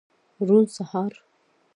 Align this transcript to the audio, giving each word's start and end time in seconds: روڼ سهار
روڼ 0.47 0.63
سهار 0.75 1.11